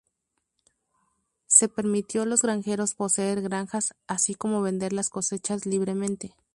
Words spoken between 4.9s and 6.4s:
las cosechas libremente.